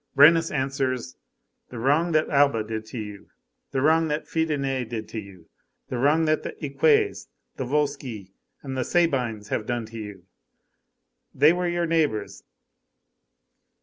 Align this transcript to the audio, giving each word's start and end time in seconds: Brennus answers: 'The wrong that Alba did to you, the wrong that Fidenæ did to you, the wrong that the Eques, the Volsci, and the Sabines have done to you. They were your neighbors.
Brennus 0.15 0.49
answers: 0.49 1.15
'The 1.69 1.77
wrong 1.77 2.11
that 2.13 2.27
Alba 2.27 2.63
did 2.63 2.87
to 2.87 2.97
you, 2.97 3.29
the 3.69 3.81
wrong 3.81 4.07
that 4.07 4.25
Fidenæ 4.25 4.89
did 4.89 5.07
to 5.09 5.19
you, 5.19 5.47
the 5.89 5.99
wrong 5.99 6.25
that 6.25 6.41
the 6.41 6.53
Eques, 6.57 7.27
the 7.57 7.65
Volsci, 7.65 8.31
and 8.63 8.75
the 8.75 8.83
Sabines 8.83 9.49
have 9.49 9.67
done 9.67 9.85
to 9.85 9.99
you. 9.99 10.25
They 11.35 11.53
were 11.53 11.67
your 11.69 11.85
neighbors. 11.85 12.41